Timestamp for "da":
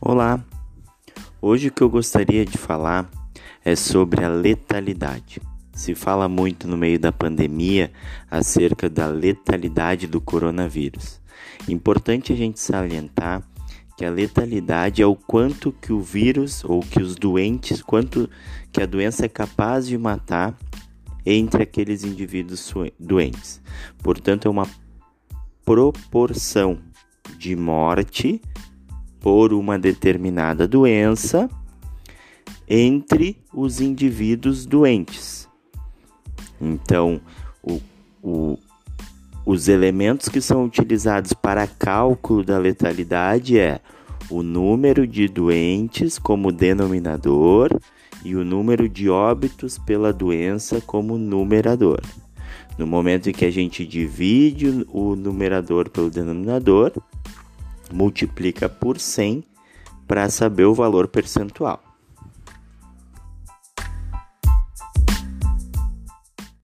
7.00-7.10, 8.88-9.08, 42.42-42.56